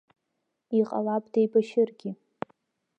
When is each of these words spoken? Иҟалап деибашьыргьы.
Иҟалап 0.79 1.23
деибашьыргьы. 1.33 2.11